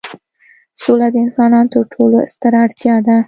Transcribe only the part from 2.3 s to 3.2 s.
ستره اړتیا ده.